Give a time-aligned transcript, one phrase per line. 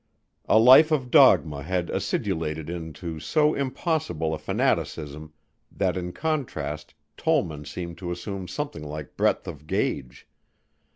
[0.49, 5.31] A life of dogma had acidulated into so impossible a fanaticism
[5.71, 10.27] that in contrast Tollman seemed to assume something like breadth of gauge.